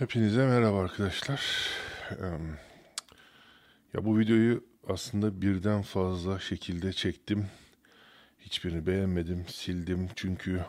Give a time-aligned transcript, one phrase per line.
[0.00, 1.68] Hepinize merhaba arkadaşlar.
[3.94, 7.46] Ya bu videoyu aslında birden fazla şekilde çektim.
[8.38, 10.08] Hiçbirini beğenmedim, sildim.
[10.16, 10.64] Çünkü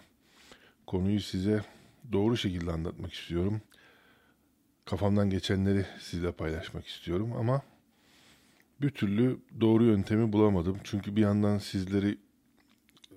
[0.88, 1.64] konuyu size
[2.12, 3.62] doğru şekilde anlatmak istiyorum.
[4.86, 7.62] Kafamdan geçenleri sizle paylaşmak istiyorum ama
[8.82, 10.78] bir türlü doğru yöntemi bulamadım.
[10.84, 12.18] Çünkü bir yandan sizleri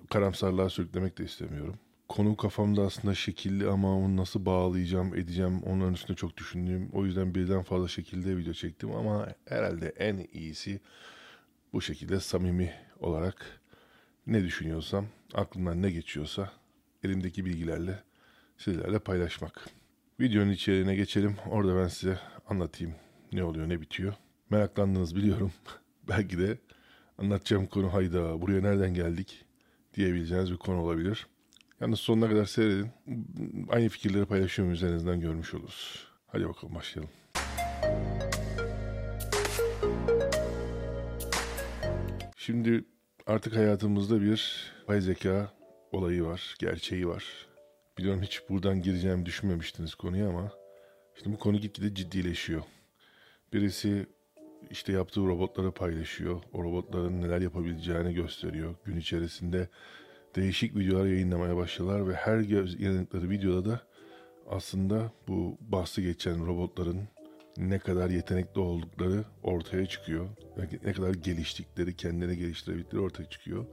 [0.09, 1.79] karamsarlığa sürüklemek de istemiyorum
[2.15, 6.89] konu kafamda aslında şekilli ama onu nasıl bağlayacağım, edeceğim onların üstünde çok düşündüğüm.
[6.93, 10.79] O yüzden birden fazla şekilde video çektim ama herhalde en iyisi
[11.73, 13.61] bu şekilde samimi olarak
[14.27, 16.51] ne düşünüyorsam, aklımdan ne geçiyorsa
[17.03, 18.03] elimdeki bilgilerle
[18.57, 19.69] sizlerle paylaşmak.
[20.19, 21.35] Videonun içeriğine geçelim.
[21.49, 22.95] Orada ben size anlatayım
[23.33, 24.13] ne oluyor, ne bitiyor.
[24.49, 25.51] Meraklandınız biliyorum.
[26.09, 26.57] Belki de
[27.17, 29.45] anlatacağım konu hayda buraya nereden geldik
[29.93, 31.27] diyebileceğiniz bir konu olabilir.
[31.81, 32.91] Yalnız sonuna kadar seyredin.
[33.69, 36.07] Aynı fikirleri paylaşıyorum üzerinizden görmüş oluruz.
[36.27, 37.11] Hadi bakalım başlayalım.
[42.37, 42.85] Şimdi
[43.27, 45.53] artık hayatımızda bir yapay zeka
[45.91, 47.25] olayı var, gerçeği var.
[47.97, 50.51] Biliyorum hiç buradan gireceğimi düşünmemiştiniz konuya ama
[51.15, 52.63] şimdi bu konu gitgide ciddileşiyor.
[53.53, 54.05] Birisi
[54.69, 56.41] işte yaptığı robotları paylaşıyor.
[56.53, 58.75] O robotların neler yapabileceğini gösteriyor.
[58.85, 59.69] Gün içerisinde
[60.35, 63.81] değişik videolar yayınlamaya başladılar ve her yayınladıkları videoda da
[64.49, 67.01] aslında bu bahsi geçen robotların
[67.57, 70.29] ne kadar yetenekli oldukları ortaya çıkıyor.
[70.85, 73.65] Ne kadar geliştikleri, kendileri geliştirebildikleri ortaya çıkıyor.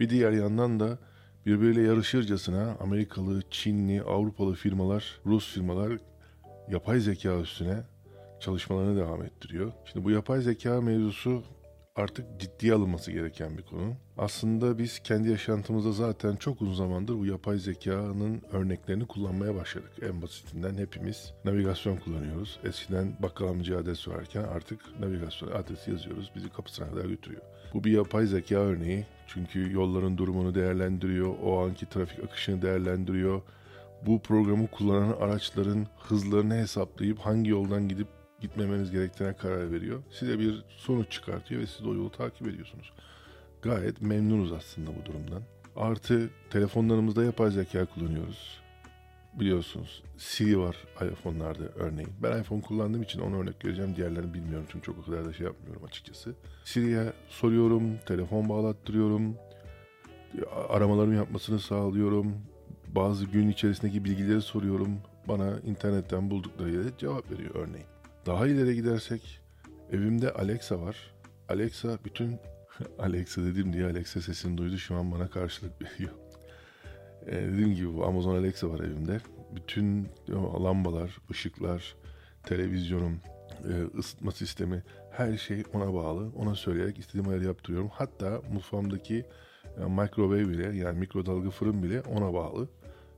[0.00, 0.98] Bir diğer yandan da
[1.46, 5.92] birbiriyle yarışırcasına Amerikalı, Çinli, Avrupalı firmalar, Rus firmalar
[6.68, 7.82] yapay zeka üstüne
[8.40, 9.72] çalışmalarını devam ettiriyor.
[9.84, 11.42] Şimdi bu yapay zeka mevzusu
[11.96, 13.94] artık ciddiye alınması gereken bir konu.
[14.18, 19.92] Aslında biz kendi yaşantımızda zaten çok uzun zamandır bu yapay zekanın örneklerini kullanmaya başladık.
[20.02, 22.60] En basitinden hepimiz navigasyon kullanıyoruz.
[22.64, 26.30] Eskiden bakkal amca adres varken artık navigasyon adresi yazıyoruz.
[26.36, 27.42] Bizi kapısına kadar götürüyor.
[27.74, 29.06] Bu bir yapay zeka örneği.
[29.26, 33.42] Çünkü yolların durumunu değerlendiriyor, o anki trafik akışını değerlendiriyor.
[34.06, 38.08] Bu programı kullanan araçların hızlarını hesaplayıp hangi yoldan gidip
[38.42, 40.02] gitmemeniz gerektiğine karar veriyor.
[40.10, 42.92] Size bir sonuç çıkartıyor ve siz de o yolu takip ediyorsunuz.
[43.62, 45.42] Gayet memnunuz aslında bu durumdan.
[45.76, 48.62] Artı telefonlarımızda yapay zeka kullanıyoruz.
[49.34, 52.10] Biliyorsunuz Siri var iPhone'larda örneğin.
[52.22, 53.96] Ben iPhone kullandığım için ona örnek vereceğim.
[53.96, 56.34] Diğerlerini bilmiyorum çünkü çok o kadar da şey yapmıyorum açıkçası.
[56.64, 59.36] Siri'ye soruyorum, telefon bağlattırıyorum.
[60.68, 62.34] Aramalarımı yapmasını sağlıyorum.
[62.88, 64.98] Bazı gün içerisindeki bilgileri soruyorum.
[65.28, 67.91] Bana internetten bulduklarıyla cevap veriyor örneğin.
[68.26, 69.40] Daha ileri gidersek
[69.92, 70.96] evimde Alexa var.
[71.48, 72.38] Alexa bütün
[72.98, 76.12] Alexa dedim diye Alexa sesini duydu şu an bana karşılık veriyor.
[77.26, 79.20] Ee, dediğim gibi Amazon Alexa var evimde.
[79.56, 80.08] Bütün
[80.60, 81.96] lambalar, ışıklar,
[82.42, 83.20] televizyonum,
[83.64, 86.30] e, ısıtma sistemi her şey ona bağlı.
[86.36, 87.88] Ona söyleyerek istediğim ayarı yaptırıyorum.
[87.92, 89.26] Hatta mutfağımdaki
[89.78, 92.68] e, microwave bile yani mikrodalga fırın bile ona bağlı.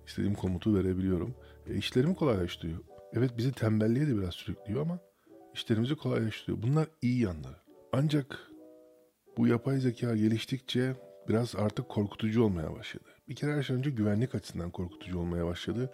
[0.07, 1.35] İstediğim komutu verebiliyorum.
[1.71, 2.79] E, işlerimi kolaylaştırıyor.
[3.17, 4.99] Evet bizi tembelliğe de biraz sürüklüyor ama
[5.55, 6.63] işlerimizi kolaylaştırıyor.
[6.63, 7.57] Bunlar iyi yanları.
[7.93, 8.39] Ancak
[9.37, 10.95] bu yapay zeka geliştikçe
[11.29, 13.05] biraz artık korkutucu olmaya başladı.
[13.29, 15.91] Bir kere her şey önce güvenlik açısından korkutucu olmaya başladı.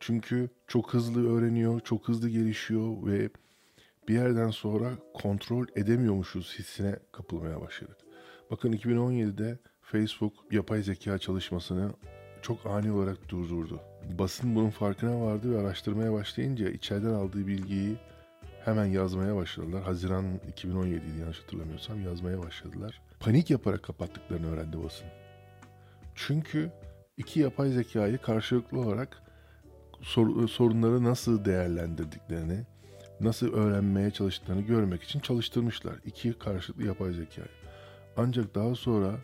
[0.00, 3.30] Çünkü çok hızlı öğreniyor, çok hızlı gelişiyor ve
[4.08, 7.96] bir yerden sonra kontrol edemiyormuşuz hissine kapılmaya başladık.
[8.50, 11.92] Bakın 2017'de Facebook yapay zeka çalışmasını
[12.42, 13.80] çok ani olarak durdurdu.
[14.18, 17.96] Basın bunun farkına vardı ve araştırmaya başlayınca içeriden aldığı bilgiyi
[18.64, 19.82] hemen yazmaya başladılar.
[19.82, 23.00] Haziran 2017 yanlış hatırlamıyorsam yazmaya başladılar.
[23.20, 25.06] Panik yaparak kapattıklarını öğrendi basın.
[26.14, 26.70] Çünkü
[27.16, 29.22] iki yapay zekayı karşılıklı olarak
[30.00, 32.66] sor, sorunları nasıl değerlendirdiklerini,
[33.20, 35.94] nasıl öğrenmeye çalıştıklarını görmek için çalıştırmışlar.
[36.04, 37.48] İki karşılıklı yapay zekayı.
[38.16, 39.14] Ancak daha sonra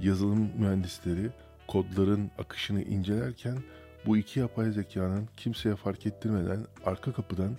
[0.00, 1.30] yazılım mühendisleri
[1.68, 3.58] kodların akışını incelerken
[4.06, 7.56] bu iki yapay zekanın kimseye fark ettirmeden arka kapıdan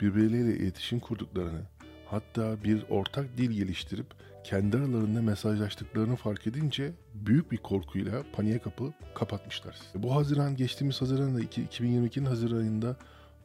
[0.00, 1.60] birbirleriyle iletişim kurduklarını,
[2.06, 4.06] hatta bir ortak dil geliştirip
[4.44, 9.76] kendi aralarında mesajlaştıklarını fark edince büyük bir korkuyla paniğe kapılıp kapatmışlar.
[9.94, 12.96] Bu Haziran geçtiğimiz Haziran'da 2022'nin Haziran ayında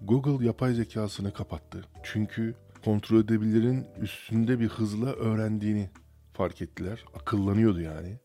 [0.02, 1.86] Google yapay zekasını kapattı.
[2.04, 5.90] Çünkü kontrol edebilirin üstünde bir hızla öğrendiğini
[6.34, 7.06] fark ettiler.
[7.14, 8.20] Akıllanıyordu yani.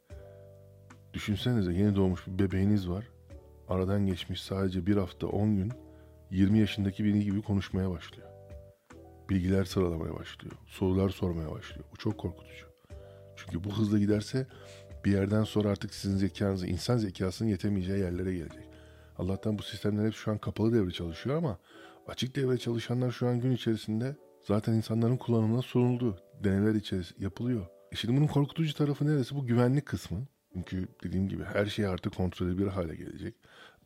[1.18, 3.04] Düşünsenize yeni doğmuş bir bebeğiniz var.
[3.68, 5.72] Aradan geçmiş sadece bir hafta 10 gün
[6.30, 8.28] 20 yaşındaki biri gibi konuşmaya başlıyor.
[9.30, 10.54] Bilgiler sıralamaya başlıyor.
[10.66, 11.84] Sorular sormaya başlıyor.
[11.92, 12.66] Bu çok korkutucu.
[13.36, 14.46] Çünkü bu hızla giderse
[15.04, 18.64] bir yerden sonra artık sizin zekanızı, insan zekasının yetemeyeceği yerlere gelecek.
[19.18, 21.58] Allah'tan bu sistemler hep şu an kapalı devre çalışıyor ama
[22.08, 24.16] Açık devre çalışanlar şu an gün içerisinde
[24.46, 26.18] zaten insanların kullanımına sunuldu.
[26.44, 27.66] Deneyler içerisinde yapılıyor.
[27.92, 29.34] E şimdi bunun korkutucu tarafı neresi?
[29.34, 30.26] Bu güvenlik kısmı.
[30.66, 33.34] Çünkü dediğim gibi her şey artık kontrol edilebilir hale gelecek.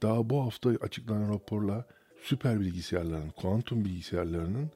[0.02, 1.86] Daha bu hafta açıklanan raporla
[2.22, 4.70] süper bilgisayarların, kuantum bilgisayarlarının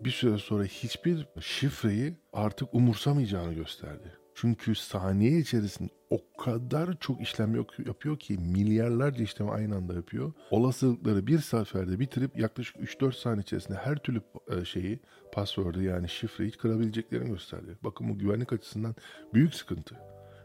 [0.00, 4.12] bir süre sonra hiçbir şifreyi artık umursamayacağını gösterdi.
[4.34, 7.56] Çünkü saniye içerisinde o kadar çok işlem
[7.86, 10.32] yapıyor ki milyarlarca işlemi aynı anda yapıyor.
[10.50, 15.00] Olasılıkları bir seferde bitirip yaklaşık 3-4 saniye içerisinde her türlü e, şeyi,
[15.32, 17.78] password'ı yani şifreyi kırabileceklerini gösterdi.
[17.84, 18.94] Bakın bu güvenlik açısından
[19.34, 19.96] büyük sıkıntı.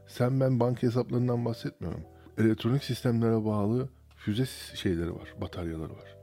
[0.08, 2.02] Sen ben banka hesaplarından bahsetmiyorum.
[2.38, 4.46] Elektronik sistemlere bağlı füze
[4.76, 6.18] şeyleri var, bataryaları var.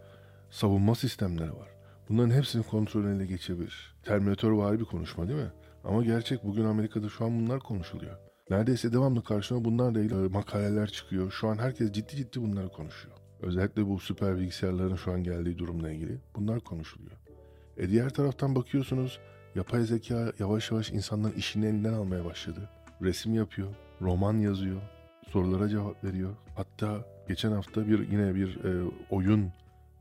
[0.51, 1.69] Savunma sistemleri var.
[2.09, 3.97] Bunların hepsini kontrolüne geçebilir.
[4.05, 5.53] Terminator var bir konuşma değil mi?
[5.85, 8.17] Ama gerçek bugün Amerika'da şu an bunlar konuşuluyor.
[8.51, 11.31] Neredeyse devamlı karşıma bunlarla ilgili makaleler çıkıyor.
[11.31, 13.17] Şu an herkes ciddi ciddi bunları konuşuyor.
[13.41, 17.17] Özellikle bu süper bilgisayarların şu an geldiği durumla ilgili bunlar konuşuluyor.
[17.77, 19.19] E diğer taraftan bakıyorsunuz
[19.55, 22.71] yapay zeka yavaş yavaş insanların işini elinden almaya başladı.
[23.03, 23.69] Resim yapıyor,
[24.03, 24.81] roman yazıyor,
[25.29, 26.31] sorulara cevap veriyor.
[26.57, 29.53] Hatta geçen hafta bir yine bir e, oyun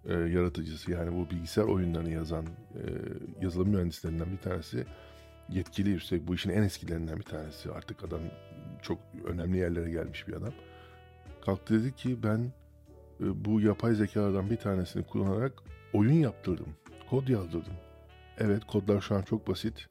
[0.06, 2.46] e, yaratıcısı yani bu bilgisayar oyunlarını yazan
[2.76, 2.84] e,
[3.42, 4.86] yazılım mühendislerinden bir tanesi
[5.50, 7.72] yetkili üstelik bu işin en eskilerinden bir tanesi.
[7.72, 8.22] Artık adam
[8.82, 10.54] çok önemli yerlere gelmiş bir adam.
[11.46, 12.52] Kalktı dedi ki ben
[13.20, 15.54] e, bu yapay zekalardan bir tanesini kullanarak
[15.94, 16.68] oyun yaptırdım.
[17.10, 17.74] Kod yazdırdım.
[18.38, 19.88] Evet kodlar şu an çok basit.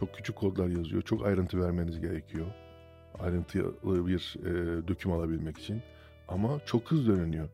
[0.00, 1.02] Çok küçük kodlar yazıyor.
[1.02, 2.46] Çok ayrıntı vermeniz gerekiyor.
[3.18, 5.82] Ayrıntılı bir e, döküm alabilmek için.
[6.28, 7.48] Ama çok hızlı dönüyor.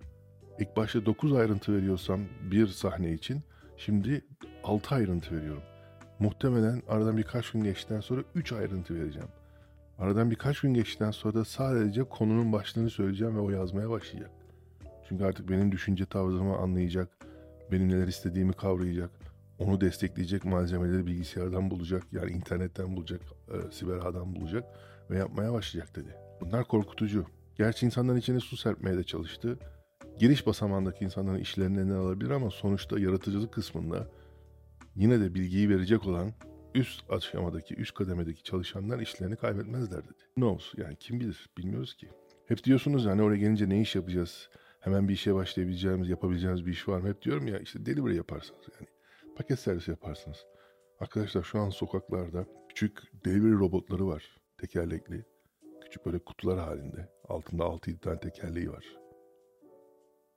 [0.58, 3.42] İlk başta 9 ayrıntı veriyorsam bir sahne için
[3.76, 4.24] şimdi
[4.64, 5.62] 6 ayrıntı veriyorum.
[6.18, 9.28] Muhtemelen aradan birkaç gün geçtikten sonra 3 ayrıntı vereceğim.
[9.98, 14.30] Aradan birkaç gün geçtikten sonra da sadece konunun başlığını söyleyeceğim ve o yazmaya başlayacak.
[15.08, 17.08] Çünkü artık benim düşünce tarzımı anlayacak,
[17.72, 19.10] benim neler istediğimi kavrayacak,
[19.62, 24.64] onu destekleyecek malzemeleri bilgisayardan bulacak, yani internetten bulacak, e, siber ağdan bulacak
[25.10, 26.16] ve yapmaya başlayacak dedi.
[26.40, 27.26] Bunlar korkutucu.
[27.56, 29.58] Gerçi insanların içine su serpmeye de çalıştı.
[30.18, 34.08] Giriş basamağındaki insanların işlerini elinden alabilir ama sonuçta yaratıcılık kısmında
[34.96, 36.32] yine de bilgiyi verecek olan
[36.74, 40.22] üst aşamadaki, üst kademedeki çalışanlar işlerini kaybetmezler dedi.
[40.36, 42.08] Ne olsun yani kim bilir bilmiyoruz ki.
[42.46, 44.48] Hep diyorsunuz yani oraya gelince ne iş yapacağız?
[44.80, 47.08] Hemen bir işe başlayabileceğimiz, yapabileceğimiz bir iş var mı?
[47.08, 48.88] Hep diyorum ya işte delivery yaparsınız yani.
[49.36, 50.46] Paket servis yaparsınız.
[51.00, 54.40] Arkadaşlar şu an sokaklarda küçük delivery robotları var.
[54.58, 55.24] Tekerlekli.
[55.80, 57.08] Küçük böyle kutular halinde.
[57.28, 58.84] Altında 6-7 tane tekerleği var.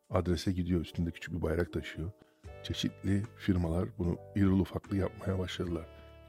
[0.09, 2.11] Adrese gidiyor üstünde küçük bir bayrak taşıyor
[2.65, 5.85] çeşitli firmalar bunu irili ufaklı yapmaya başladılar.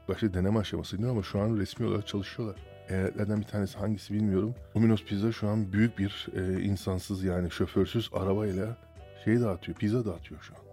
[0.07, 2.59] Başta deneme aşamasıydı ama şu an resmi olarak çalışıyorlar.
[2.89, 4.55] Eyaletlerden bir tanesi hangisi bilmiyorum.
[4.75, 8.77] Domino's Pizza şu an büyük bir e, insansız yani şoförsüz arabayla
[9.25, 10.66] şey dağıtıyor, pizza dağıtıyor şu an.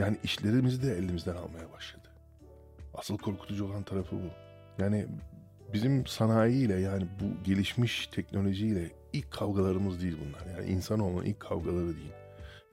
[0.00, 2.08] Yani işlerimizi de elimizden almaya başladı.
[2.94, 4.30] Asıl korkutucu olan tarafı bu.
[4.82, 5.06] Yani
[5.72, 10.56] bizim sanayiyle yani bu gelişmiş teknolojiyle ilk kavgalarımız değil bunlar.
[10.56, 12.12] Yani insanoğlunun ilk kavgaları değil.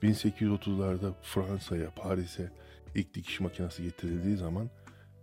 [0.02, 2.50] 1830'larda Fransa'ya, Paris'e
[2.94, 4.70] ilk dikiş makinesi getirildiği zaman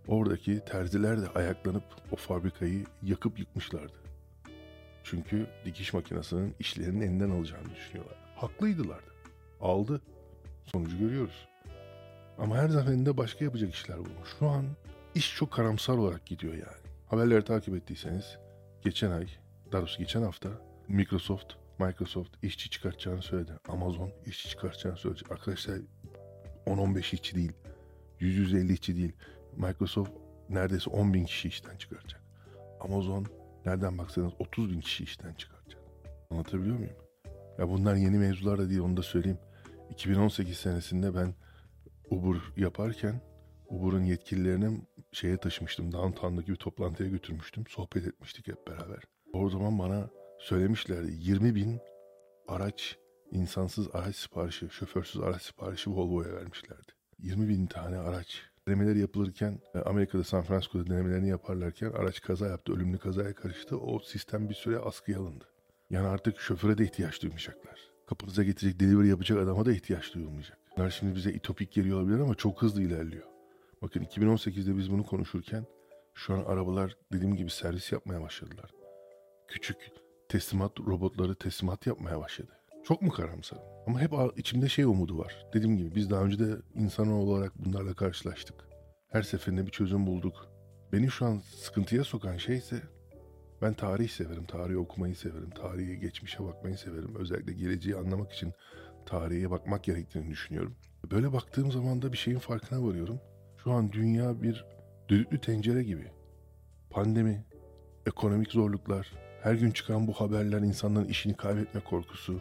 [0.06, 3.96] oradaki terziler de ayaklanıp o fabrikayı yakıp yıkmışlardı.
[5.04, 8.16] Çünkü dikiş makinesinin işlerinin elinden alacağını düşünüyorlar.
[8.36, 9.00] Haklıydılar.
[9.60, 10.02] Aldı.
[10.64, 11.48] Sonucu görüyoruz.
[12.38, 14.28] Ama her zaferinde başka yapacak işler bulmuş.
[14.38, 14.64] Şu an
[15.14, 16.86] iş çok karamsar olarak gidiyor yani.
[17.06, 18.38] Haberleri takip ettiyseniz
[18.82, 19.26] geçen ay,
[19.72, 20.48] daha doğrusu geçen hafta
[20.88, 23.52] Microsoft Microsoft işçi çıkartacağını söyledi.
[23.68, 25.22] Amazon işçi çıkartacağını söyledi.
[25.30, 25.78] Arkadaşlar
[26.66, 27.52] 10-15 işçi değil.
[28.20, 29.12] 100-150 işçi değil.
[29.56, 30.10] Microsoft
[30.48, 32.20] neredeyse 10 bin kişi işten çıkaracak.
[32.80, 33.26] Amazon
[33.66, 35.80] nereden baksanız 30 bin kişi işten çıkaracak.
[36.30, 36.96] Anlatabiliyor muyum?
[37.58, 39.38] Ya bunlar yeni mevzular da değil onu da söyleyeyim.
[39.90, 41.34] 2018 senesinde ben
[42.10, 43.20] Uber yaparken
[43.68, 44.80] Uber'ın yetkililerini
[45.12, 45.92] şeye taşımıştım.
[45.92, 47.64] Downtown'daki bir toplantıya götürmüştüm.
[47.68, 49.02] Sohbet etmiştik hep beraber.
[49.32, 51.12] O zaman bana söylemişlerdi.
[51.18, 51.80] 20 bin
[52.48, 52.98] araç,
[53.32, 56.92] insansız araç siparişi, şoförsüz araç siparişi Volvo'ya vermişlerdi.
[57.18, 58.42] 20 bin tane araç.
[58.68, 62.72] Denemeler yapılırken e, Amerika'da San Francisco'da denemelerini yaparlarken araç kaza yaptı.
[62.72, 63.78] Ölümlü kazaya karıştı.
[63.78, 65.44] O sistem bir süre askıya alındı.
[65.90, 67.80] Yani artık şoföre de ihtiyaç duymayacaklar.
[68.06, 70.65] Kapınıza getirecek, delivery yapacak adama da ihtiyaç duyulmayacak.
[70.76, 73.26] Bunlar şimdi bize itopik geliyor olabilir ama çok hızlı ilerliyor.
[73.82, 75.66] Bakın 2018'de biz bunu konuşurken
[76.14, 78.70] şu an arabalar dediğim gibi servis yapmaya başladılar.
[79.48, 79.76] Küçük
[80.28, 82.52] teslimat robotları teslimat yapmaya başladı.
[82.84, 83.58] Çok mu karamsar?
[83.86, 85.46] Ama hep içimde şey umudu var.
[85.52, 88.68] Dediğim gibi biz daha önce de insan olarak bunlarla karşılaştık.
[89.08, 90.48] Her seferinde bir çözüm bulduk.
[90.92, 92.82] Beni şu an sıkıntıya sokan şey ise
[93.62, 97.14] ben tarih severim, tarihi okumayı severim, tarihi geçmişe bakmayı severim.
[97.18, 98.52] Özellikle geleceği anlamak için
[99.06, 100.74] tarihe bakmak gerektiğini düşünüyorum.
[101.10, 103.20] Böyle baktığım zaman da bir şeyin farkına varıyorum.
[103.64, 104.64] Şu an dünya bir
[105.08, 106.10] düdüklü tencere gibi.
[106.90, 107.44] Pandemi,
[108.06, 112.40] ekonomik zorluklar, her gün çıkan bu haberler insanların işini kaybetme korkusu,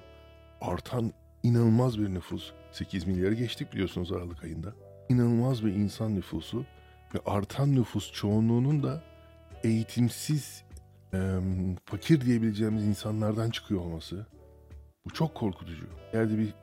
[0.62, 2.54] artan inanılmaz bir nüfus.
[2.72, 4.74] 8 milyarı geçtik biliyorsunuz Aralık ayında.
[5.10, 6.66] İnanılmaz bir insan nüfusu
[7.16, 9.04] ve artan nüfus çoğunluğunun da
[9.64, 10.64] eğitimsiz,
[11.14, 11.40] e,
[11.86, 14.28] fakir diyebileceğimiz insanlardan çıkıyor olması.
[15.06, 15.86] Bu çok korkutucu.
[16.14, 16.54] Eğer bir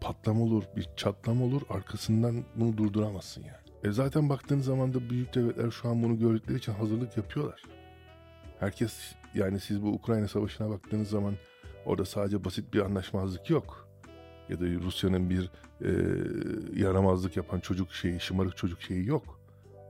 [0.00, 3.68] patlama olur, bir çatlama olur arkasından bunu durduramazsın yani.
[3.84, 7.62] E zaten baktığın zaman da büyük devletler şu an bunu gördükleri için hazırlık yapıyorlar.
[8.60, 11.34] Herkes yani siz bu Ukrayna savaşına baktığınız zaman
[11.86, 13.88] orada sadece basit bir anlaşmazlık yok.
[14.48, 15.50] Ya da Rusya'nın bir
[15.80, 15.90] e,
[16.80, 19.40] yaramazlık yapan çocuk şeyi, şımarık çocuk şeyi yok.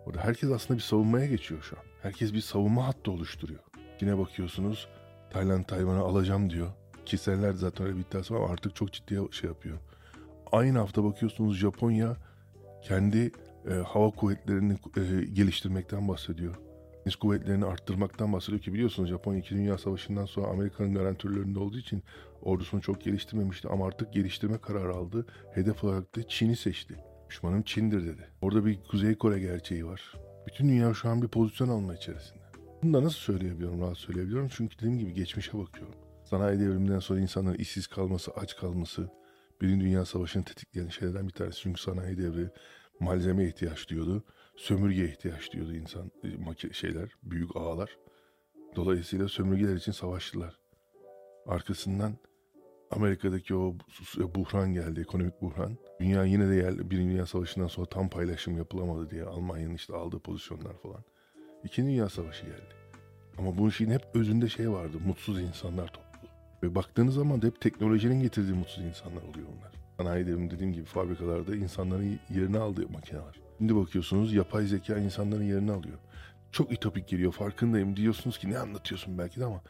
[0.06, 1.82] Orada herkes aslında bir savunmaya geçiyor şu an.
[2.02, 3.60] Herkes bir savunma hattı oluşturuyor.
[4.00, 4.88] Yine bakıyorsunuz
[5.30, 6.68] Tayland Tayvan'ı alacağım diyor.
[7.08, 9.78] Ki senelerde zaten öyle bir iddiası var artık çok ciddiye şey yapıyor.
[10.52, 12.16] Aynı hafta bakıyorsunuz Japonya
[12.82, 13.32] kendi
[13.70, 16.54] e, hava kuvvetlerini e, geliştirmekten bahsediyor.
[17.04, 19.54] Deniz kuvvetlerini arttırmaktan bahsediyor ki biliyorsunuz Japonya 2.
[19.54, 22.02] Dünya Savaşı'ndan sonra Amerika'nın garantörlerinde olduğu için
[22.42, 25.26] ordusunu çok geliştirmemişti ama artık geliştirme kararı aldı.
[25.54, 26.96] Hedef olarak da Çin'i seçti.
[27.30, 28.28] Düşmanım Çin'dir dedi.
[28.42, 30.14] Orada bir Kuzey Kore gerçeği var.
[30.46, 32.42] Bütün dünya şu an bir pozisyon alma içerisinde.
[32.82, 34.48] Bunu da nasıl söyleyebiliyorum, rahat söyleyebiliyorum?
[34.52, 36.07] Çünkü dediğim gibi geçmişe bakıyorum.
[36.30, 39.08] Sanayi devriminden sonra insanların işsiz kalması, aç kalması,
[39.60, 41.60] Birinci Dünya Savaşı'nı tetikleyen şeylerden bir tanesi.
[41.60, 42.50] Çünkü sanayi devri
[43.00, 44.24] malzeme ihtiyaç diyordu.
[44.56, 47.98] Sömürge ihtiyaç diyordu insan e, şeyler, büyük ağalar.
[48.76, 50.58] Dolayısıyla sömürgeler için savaştılar.
[51.46, 52.12] Arkasından
[52.90, 53.76] Amerika'daki o
[54.34, 55.76] buhran geldi, ekonomik buhran.
[56.00, 60.18] Dünya yine de yer, Birinci Dünya Savaşı'ndan sonra tam paylaşım yapılamadı diye Almanya'nın işte aldığı
[60.18, 61.04] pozisyonlar falan.
[61.64, 62.74] İkinci Dünya Savaşı geldi.
[63.38, 66.07] Ama bu işin hep özünde şey vardı, mutsuz insanlar topluluğu.
[66.62, 69.72] Ve baktığınız zaman da hep teknolojinin getirdiği mutsuz insanlar oluyor bunlar.
[69.96, 73.40] Sanayi devrimi dediğim gibi fabrikalarda insanların yerini aldığı makineler.
[73.58, 75.98] Şimdi bakıyorsunuz yapay zeka insanların yerini alıyor.
[76.52, 79.62] Çok ütopik geliyor farkındayım diyorsunuz ki ne anlatıyorsun belki de ama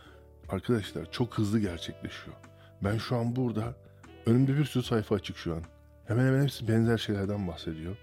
[0.48, 2.36] arkadaşlar çok hızlı gerçekleşiyor.
[2.84, 3.74] Ben şu an burada
[4.26, 5.62] önümde bir sürü sayfa açık şu an.
[6.04, 7.96] Hemen hemen hepsi benzer şeylerden bahsediyor.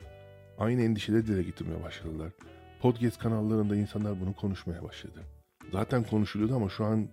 [0.57, 2.31] Aynı endişeleri dile getirmeye başladılar.
[2.81, 5.23] Podcast kanallarında insanlar bunu konuşmaya başladı.
[5.71, 7.07] Zaten konuşuluyordu ama şu an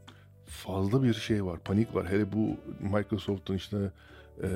[0.52, 2.10] fazla bir şey var, panik var.
[2.10, 3.76] Hele bu Microsoft'un işte
[4.42, 4.48] e,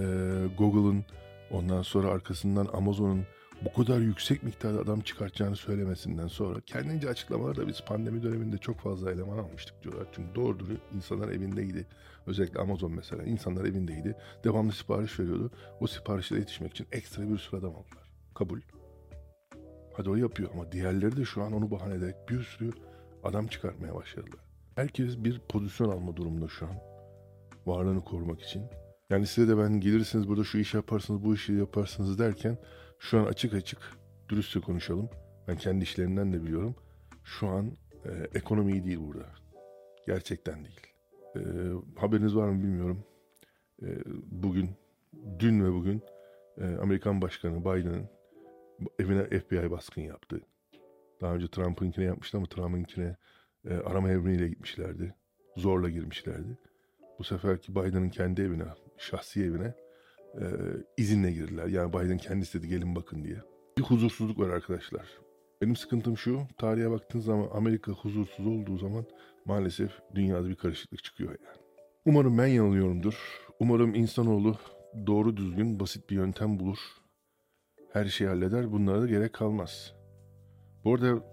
[0.59, 1.05] Google'ın
[1.51, 3.27] ondan sonra arkasından Amazon'un
[3.65, 9.13] bu kadar yüksek miktarda adam çıkartacağını söylemesinden sonra kendince açıklamalarda biz pandemi döneminde çok fazla
[9.13, 10.07] eleman almıştık diyorlar.
[10.13, 11.87] Çünkü doğrudur insanlar evindeydi.
[12.27, 14.17] Özellikle Amazon mesela insanlar evindeydi.
[14.45, 15.51] Devamlı sipariş veriyordu.
[15.81, 18.11] O siparişlere yetişmek için ekstra bir sürü adam aldılar.
[18.35, 18.61] Kabul.
[19.93, 22.73] Hadi o yapıyor ama diğerleri de şu an onu bahane ederek bir sürü
[23.25, 24.46] adam çıkartmaya başladılar.
[24.77, 26.75] Herkes bir pozisyon alma durumunda şu an.
[27.67, 28.63] Varlığını korumak için.
[29.11, 32.59] Yani size de ben gelirsiniz burada şu işi yaparsınız bu işi yaparsınız derken
[32.99, 33.79] şu an açık açık
[34.29, 35.11] dürüstçe konuşalım.
[35.49, 36.75] Ben kendi işlerimden de biliyorum.
[37.25, 37.73] Şu an
[38.05, 39.27] e, ekonomi iyi değil burada.
[40.07, 40.81] Gerçekten değil.
[41.37, 41.41] E,
[42.01, 43.05] haberiniz var mı bilmiyorum.
[43.83, 43.87] E,
[44.31, 44.71] bugün,
[45.39, 46.03] dün ve bugün
[46.59, 48.09] e, Amerikan Başkanı Biden'ın
[48.99, 50.41] evine FBI baskın yaptı.
[51.21, 53.17] Daha önce Trump'ınkine yapmıştı ama Trump'ınkine
[53.71, 55.15] e, arama emriyle gitmişlerdi.
[55.57, 56.59] Zorla girmişlerdi.
[57.19, 58.65] Bu seferki Biden'ın kendi evine,
[58.99, 59.75] şahsi evine
[60.35, 60.45] e,
[60.97, 61.67] izinle girdiler.
[61.67, 63.37] Yani Biden kendisi dedi gelin bakın diye.
[63.79, 65.07] Bir huzursuzluk var arkadaşlar.
[65.63, 69.05] Benim sıkıntım şu, tarihe baktığın zaman Amerika huzursuz olduğu zaman
[69.45, 71.59] maalesef dünyada bir karışıklık çıkıyor yani.
[72.05, 73.41] Umarım ben yanılıyorumdur.
[73.61, 74.57] Umarım insanoğlu
[75.07, 76.79] doğru düzgün basit bir yöntem bulur.
[77.93, 78.73] Her şeyi halleder.
[78.73, 79.95] Bunlara da gerek kalmaz.
[80.85, 81.25] Bu arada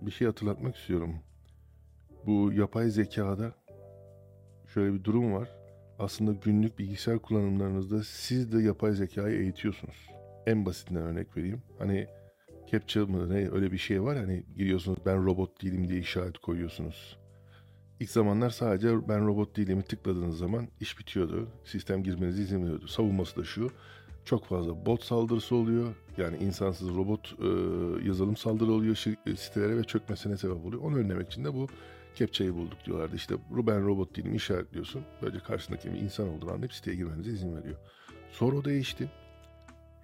[0.00, 1.25] bir şey hatırlatmak istiyorum.
[2.26, 3.52] Bu yapay zekada
[4.74, 5.48] şöyle bir durum var
[5.98, 10.10] aslında günlük bilgisayar kullanımlarınızda siz de yapay zekayı eğitiyorsunuz.
[10.46, 11.62] En basitinden örnek vereyim.
[11.78, 12.06] Hani
[12.70, 17.18] capture mı ne öyle bir şey var hani giriyorsunuz ben robot değilim diye işaret koyuyorsunuz.
[18.00, 21.48] İlk zamanlar sadece ben robot değilimi tıkladığınız zaman iş bitiyordu.
[21.64, 22.86] Sistem girmenizi izin veriyordu.
[22.86, 23.70] Savunması da şu.
[24.24, 25.94] Çok fazla bot saldırısı oluyor.
[26.16, 27.48] Yani insansız robot e,
[28.06, 28.96] yazılım saldırı oluyor
[29.36, 30.82] sitelere ve çökmesine sebep oluyor.
[30.82, 31.66] Onu önlemek için de bu
[32.16, 33.16] kepçeyi bulduk diyorlardı.
[33.16, 35.04] İşte ben robot değilim işaretliyorsun.
[35.22, 37.76] Böylece karşındaki bir insan olduğunu anlayıp siteye girmenize izin veriyor.
[38.30, 39.10] Sonra o değişti.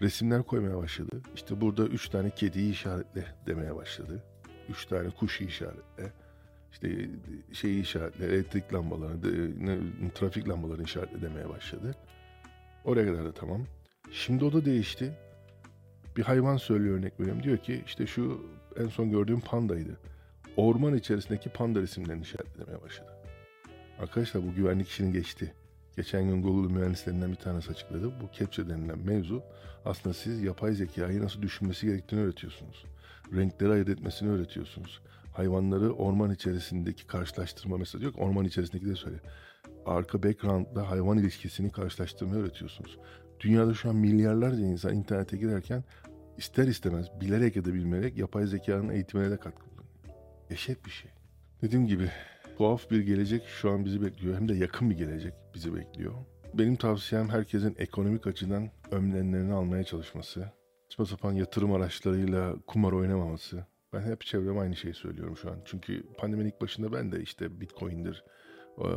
[0.03, 1.23] Resimler koymaya başladı.
[1.35, 4.23] İşte burada üç tane kediyi işaretle demeye başladı.
[4.69, 6.13] Üç tane kuşu işaretle.
[6.73, 7.09] İşte
[7.53, 11.95] şeyi işaretle, elektrik lambalarını, trafik lambalarını işaretle demeye başladı.
[12.85, 13.67] Oraya kadar da tamam.
[14.13, 15.13] Şimdi o da değişti.
[16.17, 17.43] Bir hayvan söylüyor örnek veriyorum.
[17.43, 19.99] Diyor ki işte şu en son gördüğüm pandaydı
[20.57, 23.13] orman içerisindeki panda resimlerini işaretlemeye başladı.
[23.99, 25.55] Arkadaşlar bu güvenlik işini geçti.
[25.97, 28.07] Geçen gün Google mühendislerinden bir tanesi açıkladı.
[28.07, 29.43] Bu capture denilen mevzu
[29.85, 32.85] aslında siz yapay zekayı nasıl düşünmesi gerektiğini öğretiyorsunuz.
[33.33, 35.01] Renkleri ayırt etmesini öğretiyorsunuz.
[35.33, 39.17] Hayvanları orman içerisindeki karşılaştırma mesela yok orman içerisindeki de söyle.
[39.87, 42.99] Arka background'da hayvan ilişkisini karşılaştırmayı öğretiyorsunuz.
[43.41, 45.85] Dünyada şu an milyarlarca insan internete girerken
[46.37, 49.72] ister istemez bilerek ya da bilmeyerek yapay zekanın eğitimine de katkı
[50.53, 51.11] Eşit bir şey.
[51.63, 52.11] Dediğim gibi
[52.59, 54.37] tuhaf bir gelecek şu an bizi bekliyor.
[54.37, 56.15] Hem de yakın bir gelecek bizi bekliyor.
[56.55, 60.53] Benim tavsiyem herkesin ekonomik açıdan önlemlerini almaya çalışması.
[60.89, 63.67] Saçma sapan yatırım araçlarıyla kumar oynamaması.
[63.93, 65.59] Ben hep çevreme aynı şeyi söylüyorum şu an.
[65.65, 68.25] Çünkü pandeminin ilk başında ben de işte bitcoin'dir,
[68.79, 68.89] e,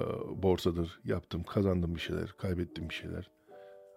[0.43, 3.31] borsadır yaptım, kazandım bir şeyler, kaybettim bir şeyler.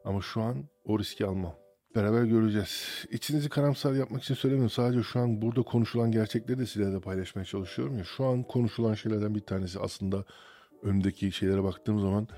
[0.04, 1.54] Ama şu an o riski almam.
[1.96, 3.06] Beraber göreceğiz.
[3.10, 4.70] İçinizi karamsar yapmak için söylemiyorum.
[4.70, 8.04] Sadece şu an burada konuşulan gerçekleri de sizlerle paylaşmaya çalışıyorum ya.
[8.04, 10.24] Şu an konuşulan şeylerden bir tanesi aslında
[10.82, 12.28] önümdeki şeylere baktığım zaman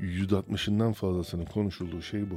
[0.00, 2.36] %60'ından fazlasının konuşulduğu şey bu.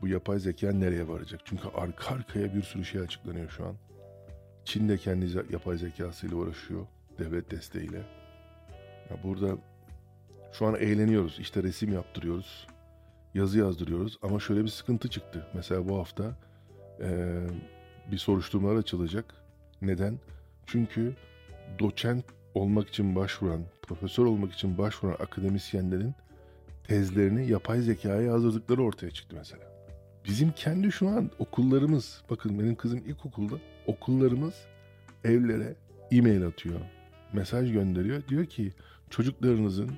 [0.00, 1.40] Bu yapay zeka nereye varacak?
[1.44, 3.74] Çünkü arka arkaya bir sürü şey açıklanıyor şu an.
[4.64, 6.86] Çin de kendi yapay zekasıyla uğraşıyor.
[7.18, 7.98] Devlet desteğiyle.
[9.10, 9.58] Ya burada
[10.52, 11.38] şu an eğleniyoruz.
[11.40, 12.66] İşte resim yaptırıyoruz
[13.36, 14.18] yazı yazdırıyoruz.
[14.22, 15.46] Ama şöyle bir sıkıntı çıktı.
[15.54, 16.36] Mesela bu hafta
[17.00, 17.40] e,
[18.12, 19.34] bir soruşturmalar açılacak.
[19.82, 20.18] Neden?
[20.66, 21.16] Çünkü
[21.78, 22.24] doçent
[22.54, 26.14] olmak için başvuran, profesör olmak için başvuran akademisyenlerin
[26.84, 29.62] tezlerini yapay zekaya yazdırdıkları ortaya çıktı mesela.
[30.24, 33.54] Bizim kendi şu an okullarımız, bakın benim kızım ilkokulda,
[33.86, 34.54] okullarımız
[35.24, 35.74] evlere
[36.10, 36.80] e-mail atıyor,
[37.32, 38.22] mesaj gönderiyor.
[38.28, 38.72] Diyor ki
[39.10, 39.90] çocuklarınızın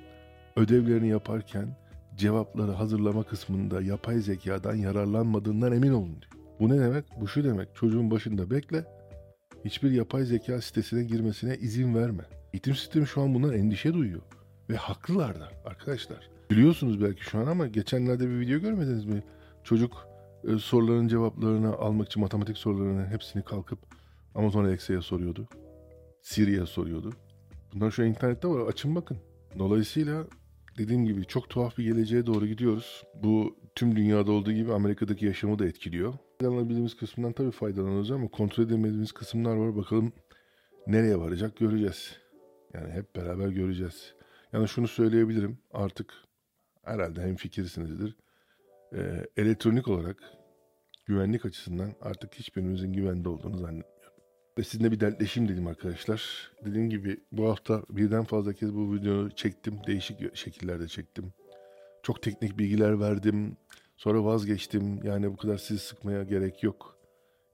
[0.55, 1.75] ödevlerini yaparken
[2.19, 6.31] cevapları hazırlama kısmında yapay zekadan yararlanmadığından emin olun diyor.
[6.59, 7.05] Bu ne demek?
[7.21, 7.75] Bu şu demek.
[7.75, 8.85] Çocuğun başında bekle.
[9.65, 12.23] Hiçbir yapay zeka sitesine girmesine izin verme.
[12.53, 14.21] Eğitim sistemi şu an bundan endişe duyuyor.
[14.69, 16.29] Ve haklılar da arkadaşlar.
[16.51, 19.23] Biliyorsunuz belki şu an ama geçenlerde bir video görmediniz mi?
[19.63, 20.07] Çocuk
[20.47, 23.79] e, soruların cevaplarını almak için matematik sorularının hepsini kalkıp
[24.35, 25.47] Amazon Alexa'ya soruyordu.
[26.21, 27.13] Siri'ye soruyordu.
[27.73, 28.67] Bunlar şu an internette var.
[28.67, 29.17] Açın bakın.
[29.59, 30.25] Dolayısıyla
[30.79, 33.03] dediğim gibi çok tuhaf bir geleceğe doğru gidiyoruz.
[33.23, 36.13] Bu tüm dünyada olduğu gibi Amerika'daki yaşamı da etkiliyor.
[36.41, 39.75] Faydalanabildiğimiz kısmından tabii faydalanıyoruz ama kontrol edemediğimiz kısımlar var.
[39.75, 40.13] Bakalım
[40.87, 42.17] nereye varacak göreceğiz.
[42.73, 44.13] Yani hep beraber göreceğiz.
[44.53, 46.13] Yani şunu söyleyebilirim artık
[46.83, 48.15] herhalde hem fikirsinizdir.
[48.93, 50.17] Ee, elektronik olarak
[51.05, 53.98] güvenlik açısından artık hiçbirimizin güvende olduğunu zannetmiyorum.
[54.59, 56.51] Ve sizinle bir dertleşeyim dedim arkadaşlar.
[56.65, 59.79] Dediğim gibi bu hafta birden fazla kez bu videoyu çektim.
[59.87, 61.33] Değişik şekillerde çektim.
[62.03, 63.57] Çok teknik bilgiler verdim.
[63.97, 65.03] Sonra vazgeçtim.
[65.03, 66.97] Yani bu kadar sizi sıkmaya gerek yok.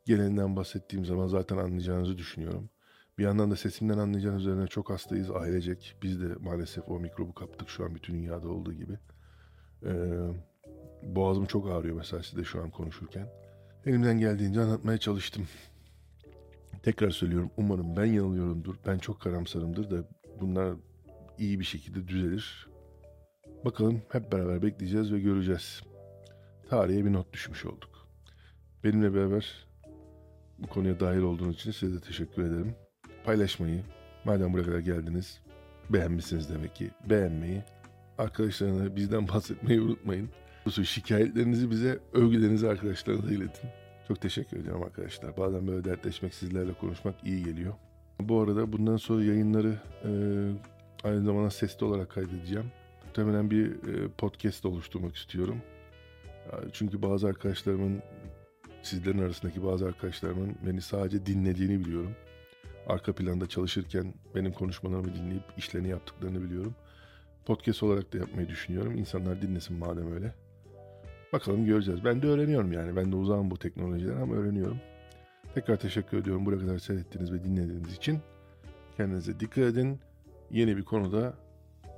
[0.05, 2.69] Geleninden bahsettiğim zaman zaten anlayacağınızı düşünüyorum.
[3.17, 5.95] Bir yandan da sesimden anlayacağınız üzerine çok hastayız ailecek.
[6.03, 8.99] Biz de maalesef o mikrobu kaptık şu an bütün dünyada olduğu gibi.
[9.85, 9.91] Ee,
[11.03, 13.27] boğazım çok ağrıyor mesela size şu an konuşurken.
[13.85, 15.47] Elimden geldiğince anlatmaya çalıştım.
[16.83, 18.75] Tekrar söylüyorum umarım ben yanılıyorumdur.
[18.88, 20.03] Ben çok karamsarımdır da
[20.41, 20.73] bunlar
[21.38, 22.67] iyi bir şekilde düzelir.
[23.65, 25.81] Bakalım hep beraber bekleyeceğiz ve göreceğiz.
[26.69, 28.07] Tarihe bir not düşmüş olduk.
[28.83, 29.67] Benimle beraber
[30.59, 32.75] bu konuya dahil olduğunuz için size de teşekkür ederim.
[33.25, 33.83] Paylaşmayı,
[34.25, 35.41] madem buraya kadar geldiniz,
[35.89, 36.91] beğenmişsiniz demek ki.
[37.09, 37.63] Beğenmeyi,
[38.17, 40.29] arkadaşlarına bizden bahsetmeyi unutmayın.
[40.83, 43.69] Şikayetlerinizi bize, övgülerinizi arkadaşlarınıza iletin.
[44.07, 45.37] Çok teşekkür ediyorum arkadaşlar.
[45.37, 47.73] Bazen böyle dertleşmek, sizlerle konuşmak iyi geliyor.
[48.19, 50.11] Bu arada bundan sonra yayınları e,
[51.07, 52.71] aynı zamanda sesli olarak kaydedeceğim.
[53.05, 55.61] Muhtemelen bir e, podcast oluşturmak istiyorum.
[56.73, 58.01] Çünkü bazı arkadaşlarımın,
[58.83, 62.11] sizlerin arasındaki bazı arkadaşlarımın beni sadece dinlediğini biliyorum.
[62.87, 66.75] Arka planda çalışırken benim konuşmalarımı dinleyip işlerini yaptıklarını biliyorum.
[67.45, 68.97] Podcast olarak da yapmayı düşünüyorum.
[68.97, 70.44] İnsanlar dinlesin madem öyle.
[71.36, 72.06] Bakalım göreceğiz.
[72.06, 72.95] Ben de öğreniyorum yani.
[72.95, 74.78] Ben de uzağım bu teknolojiden ama öğreniyorum.
[75.54, 78.19] Tekrar teşekkür ediyorum buraya kadar seyrettiğiniz ve dinlediğiniz için.
[78.98, 80.00] Kendinize dikkat edin.
[80.52, 81.34] Yeni bir konuda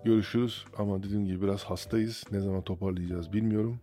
[0.06, 0.66] görüşürüz.
[0.78, 2.24] Ama dediğim gibi biraz hastayız.
[2.32, 3.80] Ne zaman toparlayacağız bilmiyorum.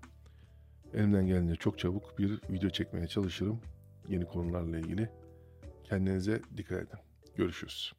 [0.94, 3.60] Elimden gelince çok çabuk bir video çekmeye çalışırım.
[4.08, 5.08] Yeni konularla ilgili.
[5.84, 6.98] Kendinize dikkat edin.
[7.36, 7.92] Görüşürüz.